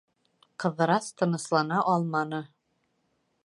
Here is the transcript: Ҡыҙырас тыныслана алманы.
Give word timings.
Ҡыҙырас 0.63 1.11
тыныслана 1.21 1.79
алманы. 1.95 2.43